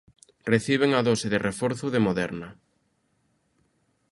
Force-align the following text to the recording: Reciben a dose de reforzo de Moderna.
Reciben 0.53 0.91
a 0.93 1.01
dose 1.07 1.27
de 1.33 1.39
reforzo 1.49 1.85
de 1.93 2.03
Moderna. 2.07 2.49